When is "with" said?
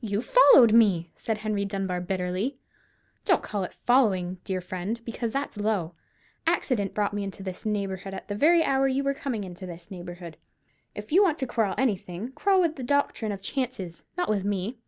11.72-11.80, 12.60-12.76, 14.28-14.44